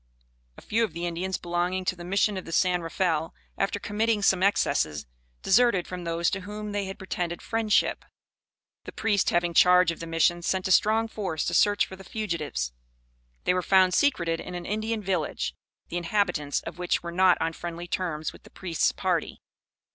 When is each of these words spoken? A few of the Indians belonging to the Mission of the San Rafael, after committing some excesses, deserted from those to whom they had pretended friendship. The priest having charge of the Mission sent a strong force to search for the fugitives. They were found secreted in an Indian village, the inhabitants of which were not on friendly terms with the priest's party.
A 0.57 0.63
few 0.63 0.83
of 0.83 0.93
the 0.93 1.05
Indians 1.05 1.37
belonging 1.37 1.85
to 1.85 1.95
the 1.95 2.03
Mission 2.03 2.35
of 2.35 2.45
the 2.45 2.51
San 2.51 2.81
Rafael, 2.81 3.35
after 3.55 3.79
committing 3.79 4.23
some 4.23 4.41
excesses, 4.41 5.05
deserted 5.43 5.85
from 5.87 6.05
those 6.05 6.31
to 6.31 6.39
whom 6.41 6.71
they 6.71 6.85
had 6.85 6.97
pretended 6.97 7.39
friendship. 7.39 8.03
The 8.85 8.93
priest 8.93 9.29
having 9.29 9.53
charge 9.53 9.91
of 9.91 9.99
the 9.99 10.07
Mission 10.07 10.41
sent 10.41 10.67
a 10.67 10.71
strong 10.71 11.07
force 11.07 11.45
to 11.45 11.53
search 11.53 11.85
for 11.85 11.95
the 11.95 12.03
fugitives. 12.03 12.73
They 13.43 13.53
were 13.53 13.61
found 13.61 13.93
secreted 13.93 14.39
in 14.39 14.55
an 14.55 14.65
Indian 14.65 15.03
village, 15.03 15.53
the 15.89 15.97
inhabitants 15.97 16.61
of 16.61 16.79
which 16.79 17.03
were 17.03 17.11
not 17.11 17.37
on 17.39 17.53
friendly 17.53 17.87
terms 17.87 18.33
with 18.33 18.41
the 18.41 18.49
priest's 18.49 18.91
party. 18.91 19.39